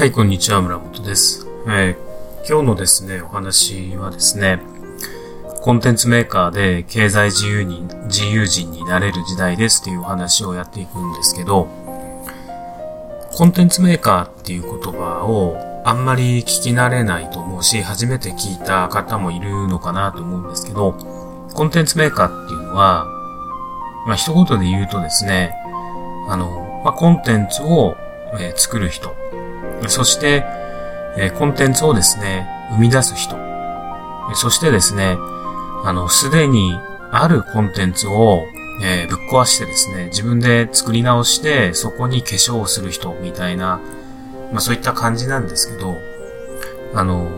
[0.00, 1.46] はい、こんにちは、村本です。
[1.66, 4.62] えー今日のですね、お話はですね、
[5.60, 11.68] コンテンツメーカーで経済自由に、自由人になれる時代ですっていうお話をやっていくんですけど、
[13.34, 20.94] コンテンツメーカーっていう言葉をあんまり聞き慣れないと思うし、初めて聞いた方もいるのかなと思うんですけど、
[21.52, 23.04] コンテンツメーカーっていうのは、
[24.06, 25.54] まあ一言で言うとですね、
[26.26, 27.98] あの、まあコンテンツを、
[28.38, 29.19] えー作る人、
[29.88, 30.44] そして、
[31.16, 33.36] えコンテンツをですね、生み出す人。
[34.34, 35.16] そしてですね、
[35.84, 36.78] あの、すでに
[37.10, 38.46] あるコンテンツを、
[38.82, 43.80] えぶっ壊してですね、自分で作り直して、そこに化粧をする人みたいな、
[44.52, 45.96] まあそういった感じなんですけど、
[46.94, 47.28] あの、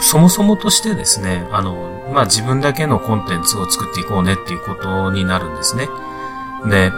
[0.00, 5.88] そもそもとしてですね、あの、まあ自分だけのコンテンツを作っていこうねっていうことになるんですね。
[6.68, 6.90] で、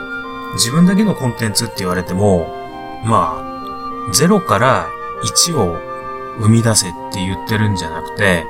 [0.54, 2.48] 自分だけのコンテンツって言われても、
[3.04, 3.55] まあ、
[4.12, 4.88] 0から
[5.22, 5.78] 1を
[6.38, 8.44] 生み出せって言ってるんじゃなくて、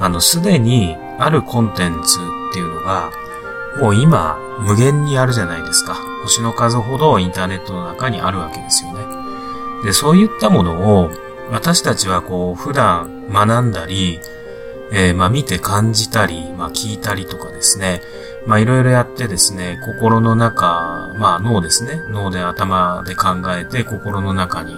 [0.00, 3.12] あの、すでにあるコンテンツっていうのが、
[3.80, 5.94] もう今、無限にあるじゃないですか。
[6.22, 8.98] 星の数ほどインターネットの中にあるわけですよね。
[9.84, 11.10] で、そういったものを、
[11.50, 14.20] 私たちはこう、普段学んだり、
[14.92, 18.02] えーまあ見て感じたり、まあ聞いたりとかですね、
[18.46, 24.74] まあいろいろやってですね、心の中、まあ脳ですね、脳で頭で考えて心の中に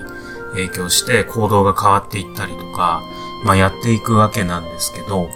[0.52, 3.02] 影響して行動が変わっていったりとか、
[3.44, 5.28] まあやっていくわけなんですけど、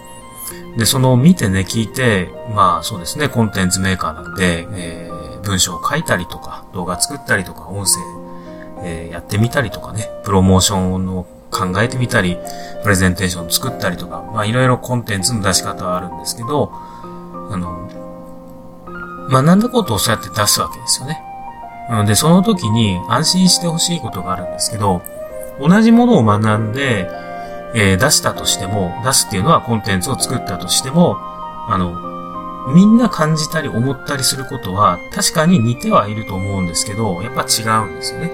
[0.77, 8.01] で、その見てね、聞いて、まあそうですね、コンテンツメーカーなんで、えー文章を書いたりとか、動画作ったりとか、音声、
[8.83, 12.37] えーやってみたりとかね、プロモーションを考えてみたり、
[12.83, 17.89] プレゼンテーション作ったりとか、まあいろいろコンテンツの出し方はあるんですけど、あの、
[19.31, 21.23] 学んだことをそうやって出すわけですよね。
[21.91, 25.03] うんで、その時に安心してほしいことがあるんですけど、
[25.61, 27.09] 同じものを学んで、
[27.75, 31.17] えー出したとしても、出すっていうのはコンテンツを作ったとしても、
[31.69, 38.31] あの、みんな感じたり思ったりすることは確かに似てはいると思うんですけど、やっぱ違うんですよね。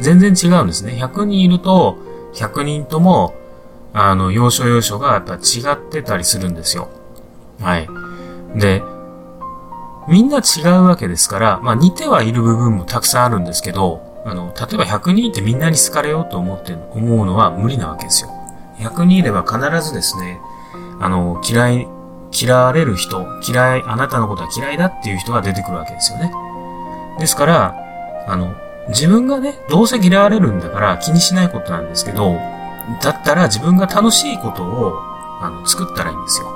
[0.00, 0.92] 全然違うんですね。
[0.92, 1.98] 100人いると、
[2.34, 3.34] 100人とも、
[3.92, 5.38] あの、要所要所がやっぱ違
[5.72, 6.88] ってたりするんですよ。
[7.60, 7.88] はい。
[8.54, 8.82] で、
[10.10, 18.30] みんな違うわけですから、まあ似てはいる部分もたくさんあるんですけど、あの、例えば100人いてみんなに好かれようと思って、思うのは無理なわけですよ。
[18.78, 20.40] 100人いれば必ずですね、
[21.00, 21.88] あの、嫌い、
[22.32, 26.32] 嫌われる人、嫌い、あなたのことは嫌いだっていう人が出てくるわけですよね。
[27.18, 27.74] ですから、
[28.26, 28.54] あの、
[28.88, 32.36] 自分がね、どうせ嫌われるんだから気にしないことなんですけど、
[33.02, 34.94] だったら自分が楽しいことを、
[35.40, 36.48] あの、作ったらいいんですよ。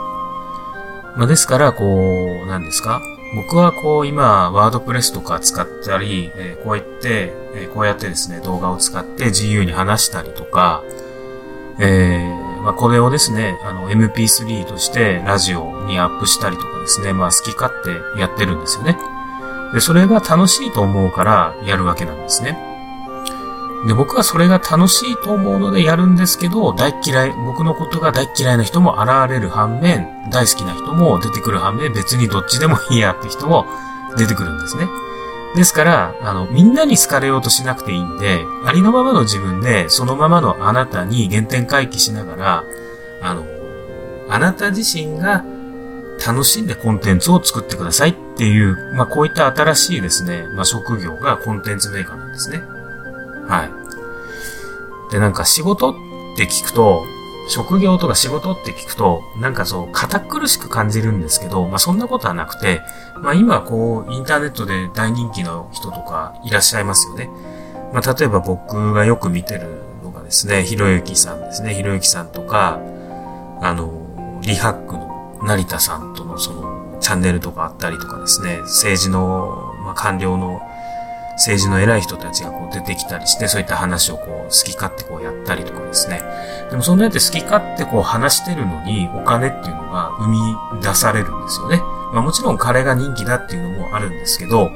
[1.16, 3.00] まあ、ですから、こう、何ですか？
[3.34, 10.82] 僕はこう、今、ワードプレスとか使ったり、えこうやって、えこうやってですね、動画を使って自由に話したりとか、
[11.80, 18.96] えーまあ、これをですね、あの、MP3 としてラジオにアップしたりとかですね、まあ、好き勝手やってるんですよね。
[19.74, 22.73] で、それが楽しいと思うからやるわけなんですね。
[23.86, 33.66] で、僕はそれが楽しいと思うのでやるんですけど、大嫌い、僕のことが大嫌いな人も現れる反面、大好きな人も出てくる反面、別にどっちでもいいやって人も
[34.16, 34.88] 出てくるんですね。
[35.54, 42.64] ですから、あの、みんなに好かれようとしなくていいんで、ありのままの自分で、そのままのあなたに原点回帰しながら、
[43.22, 43.44] あの、
[44.30, 45.44] あなた自身が
[46.26, 52.62] 楽しんでコンテンツを作ってくださいっていう、まあ、こういった新しいですね、まあ、職業がコンテンツメーカーなんですね。
[53.48, 55.12] はい。
[55.12, 55.94] で、なんか仕事っ
[56.36, 57.04] て聞くと、
[57.46, 62.80] 職業とか仕事って聞くと、なんかそう、堅苦しく感じるんですけど、まあそんなことはなくて、
[63.20, 67.28] まあ今こう、インターネットで大人気の人とかいらっしゃいますよね。
[67.92, 72.80] まあ例えば僕がよく見てるのがですね、ひろゆきさんですね、ひろゆきさんとか、
[73.60, 80.62] あの、リハックの成田さんとのその、チャンネルとかあったりとかですね、政治の、まあ官僚の、
[81.32, 86.22] 政治の偉い人たちがこうてきたりして、そういった話をこう好き勝手こうやったりとかですね。
[86.70, 90.38] でもそんなやって好き勝手こう話してるのにお金っていうのが生み
[90.82, 91.78] 出されるんですよね。
[92.12, 94.70] まあもちろん彼が人気だっていうのもあるんですけど、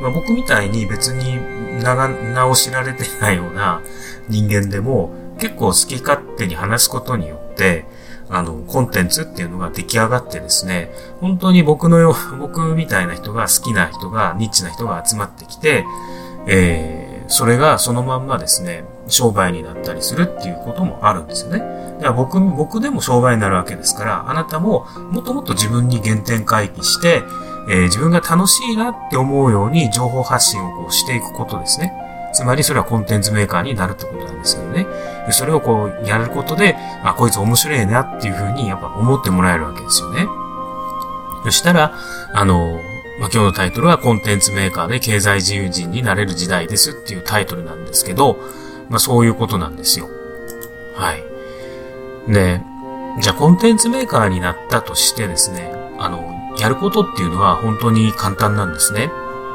[0.00, 1.38] まあ僕みたいに別に
[1.82, 3.80] 長、名を知られてないような
[4.28, 7.84] 人間でも結構好き勝手に話すことによって、
[8.30, 10.90] あの、コンテンツっていうのが出来上がってですね、
[11.20, 15.84] 本当に僕のよ、僕みたいな人が好きな人が、ニッチな人が集まってきて、
[16.46, 17.01] えー、
[17.32, 21.60] それがそのまんまですね、商売になったりするっていうこともあるんですよね。
[21.60, 27.22] だから僕、僕でも商売になるわけですから、あなたももっともっと自分に原点回帰して、
[27.70, 31.94] えー自分が楽しいなって思うように情報発信をこうしていくことですね。
[32.34, 34.86] つまりそれはコンテンツメーカーになるってことなんですけどね。
[35.30, 40.26] それをこうやることで、あ、こいつ面白いなっていうふうにやっぱ思ってもらえるわけですよね。
[41.44, 41.94] そしたら、
[42.34, 42.78] あの、
[43.18, 48.38] まあ、今日のタイトルはコンテンツメーカーで経済自由人になれる時代ですっていうタイトルなんですけど、
[48.88, 50.08] まあそういうことなんですよ。
[50.94, 52.32] はい。
[52.32, 52.60] で、
[53.20, 59.10] じゃあコンテンツメーカーになったとしてですね、あの、やることっていうのは本当に簡単なんですね。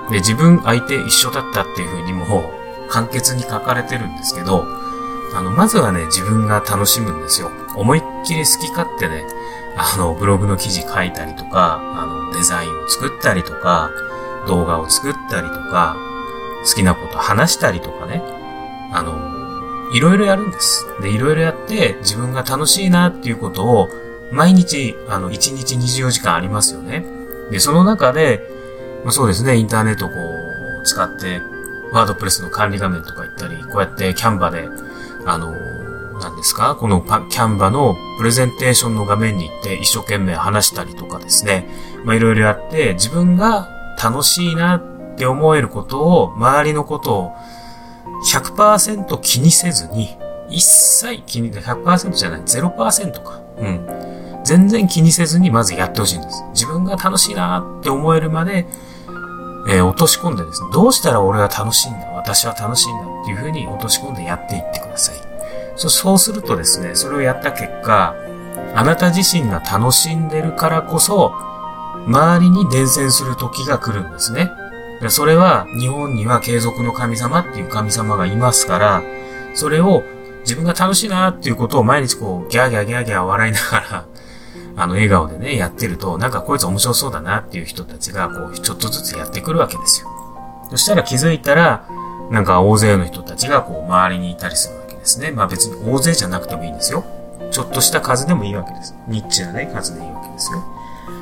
[0.10, 2.52] で、自分相手一緒だったっていうふうにも
[2.90, 4.66] 簡潔に書かれてるんですけど、
[5.36, 7.52] あの、まずはね、自分が楽しむんですよ。
[7.78, 9.24] 思いっきり好き勝手ね、
[9.78, 13.92] あの、ブログの記事書いたりとか、あの、デザインを作ったりとか、
[14.48, 15.96] 動画を作ったりとか、
[16.66, 18.22] 好きなこと話したりとかね、
[18.92, 20.86] あの、いろいろやるんです。
[21.02, 23.90] で、いろいろやって自分が楽しいなっていうことを
[24.32, 27.06] 毎日、あの、1日24時間ありますよね。
[27.52, 28.42] で、その中で、
[29.04, 31.42] まあ、そうですね、インターネットをこう、使って、
[31.92, 34.68] ワードプレスの管理画面とか行ったり、こうやってキャンバで、
[35.26, 35.56] あの、
[36.20, 36.76] 何ですか？
[36.76, 41.68] このパキャンバのプレゼンテーションの画面に行って一生懸命話したりとかですね。
[42.04, 43.68] まあ、いろいろやって、自分が
[44.02, 47.32] 楽しいなって思えることを、周りのことを
[48.32, 50.18] 100%気にせずに、
[50.50, 53.42] 一切気に、100%じゃない、0%か。
[53.58, 54.42] うん。
[54.44, 56.44] 全然気にせずにまずやってほしいんです。
[56.54, 58.66] 自分が楽しいなって思えるまで、
[59.70, 65.27] えー、落とし込んでですね、どうしたら俺は楽しいんだ、私は楽しいんだっていうふうに落とし込んでやっていってください。
[65.78, 68.16] そうするとですね、それをやった結果、
[68.76, 71.34] あなた自身が楽しんでるからこそ、
[72.08, 74.52] 周りに伝染する時が来るんですね。
[75.10, 79.04] それは、日本には継続の神様っていう神様がいますから、
[79.54, 80.04] それを
[80.42, 84.06] 自分が楽しいなっていうことを毎日こう、ギャーギャーギャーギャー笑いながら、
[84.78, 90.08] あの、笑顔でね、やってると、なんかこいつ面白そうだなっていう人たちが、こう、ちょっとずつやってくるわけですよ。
[90.70, 91.86] そしたら気づいたら、
[92.32, 94.77] なんか大勢の人たちがこう、周りにいたりする
[95.08, 95.32] ですね。
[95.32, 97.06] まあ別に大勢じゃなくてもいいんですよ。
[97.52, 98.94] ちょっとした数でもいいわけです。
[99.08, 100.64] ニッチなね、数でいいわけですよ。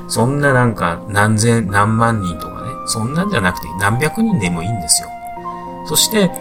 [0.08, 5.10] そんななんか何千、何万人とかね、そんなんじゃなくて何百人でもいいんですよ。
[5.86, 6.32] そして、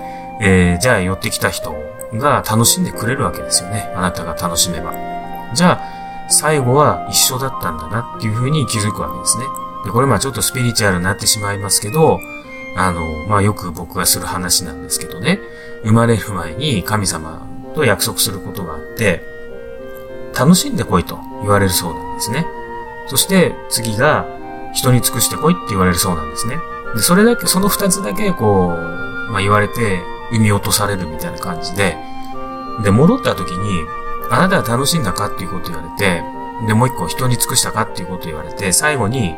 [0.41, 1.75] えー、じゃあ寄ってきた人
[2.15, 3.93] が楽しんでくれるわけですよね。
[3.95, 4.93] あなたが楽しめば。
[5.55, 9.45] じゃあ、最後は一緒だったんだなっていうふうに気づくわけですね。
[9.85, 12.19] で、これまあちょっとスピリチュアルになってしまいますけど、
[12.77, 15.41] あの、まあよく僕がする話なんですけどね。
[15.85, 19.23] 生まれる前に神様と約束することがあって、
[20.39, 22.47] 楽しんでこいと言われるそうなんですね。
[23.09, 24.27] そして次が
[24.73, 26.59] 人に尽くしてこいって言われるそうなんですね。
[26.95, 30.01] で、それだけ、その二つだけこう、まあ言われて、
[30.31, 31.97] 産み落とされるみたいな感じで、
[32.83, 33.85] で、戻った時に、
[34.31, 36.23] あなたは楽しんだかっていうこと言われて、
[36.67, 39.35] で、もう一個人に尽くしたかっていうこと言われて、最後に、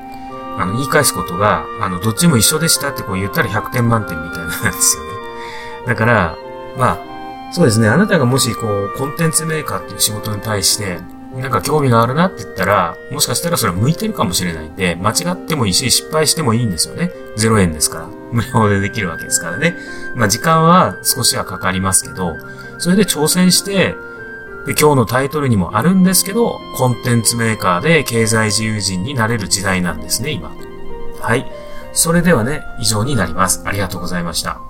[0.59, 5.03] あの、言い返すことが、あの、どっちも一緒でしたってこう言ったら100点満点みたいなんですよ。
[5.87, 6.37] だから、
[6.77, 10.99] まあ、そうですね、あなたがもしこう、コンテンツメーカーっていう仕事に対して、
[11.37, 17.13] なんか興味があるなって言ったら、もしかしたらそれは向いてるかもしれないんで、間違ってもいいし、失敗してもいいんですよね。
[17.37, 18.09] 0円ですから。
[18.33, 19.77] 無料でできるわけですからね。
[20.15, 22.35] まあ時間は少しはかかりますけど、
[22.79, 23.95] それで挑戦して、
[24.67, 30.53] で今日のタイトルにもあるんですけど、コンテンツメーカーで経済自由人になれる時代なんですね、今。
[31.21, 31.47] はい。
[31.93, 33.63] それではね、以上になります。
[33.65, 34.66] ありがとうございました。